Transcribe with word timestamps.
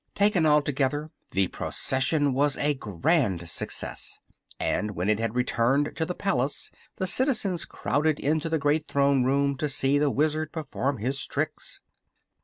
Taken 0.15 0.47
altogether 0.47 1.11
the 1.29 1.47
procession 1.49 2.33
was 2.33 2.57
a 2.57 2.73
grand 2.73 3.47
success, 3.47 4.19
and 4.59 4.95
when 4.95 5.09
it 5.09 5.19
had 5.19 5.35
returned 5.35 5.95
to 5.95 6.07
the 6.07 6.15
palace 6.15 6.71
the 6.95 7.05
citizens 7.05 7.65
crowded 7.65 8.19
into 8.19 8.49
the 8.49 8.57
great 8.57 8.87
Throne 8.87 9.23
Room 9.25 9.55
to 9.57 9.69
see 9.69 9.99
the 9.99 10.09
Wizard 10.09 10.51
perform 10.51 10.97
his 10.97 11.23
tricks. 11.27 11.81